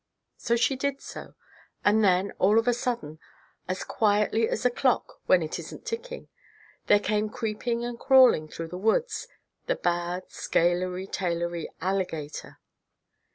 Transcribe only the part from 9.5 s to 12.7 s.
the bad scalery tailery alligator.